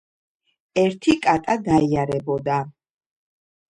ერთი 0.85 1.15
კატა 1.27 1.59
დაიარებოდა. 1.71 2.61